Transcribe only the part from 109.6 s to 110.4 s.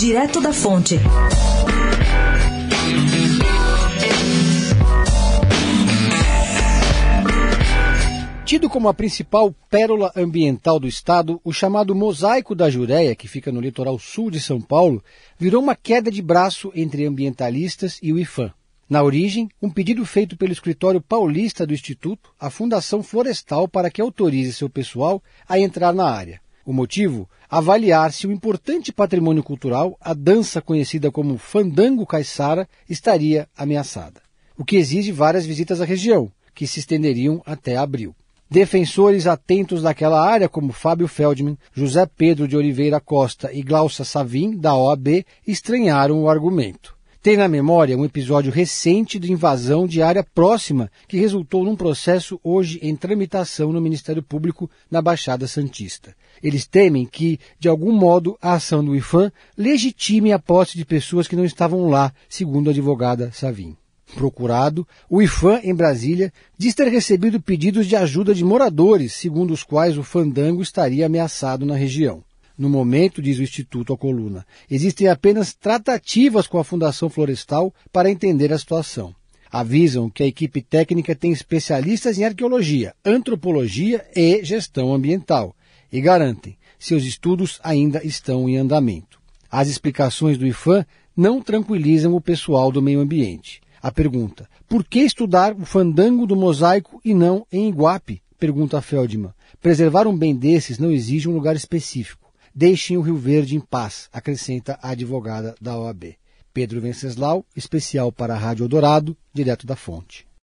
da fonte.